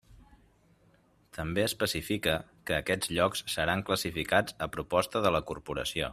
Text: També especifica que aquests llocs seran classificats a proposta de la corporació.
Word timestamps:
També 1.37 1.65
especifica 1.71 2.33
que 2.71 2.79
aquests 2.79 3.13
llocs 3.19 3.45
seran 3.57 3.85
classificats 3.91 4.59
a 4.69 4.73
proposta 4.79 5.27
de 5.29 5.35
la 5.39 5.45
corporació. 5.53 6.09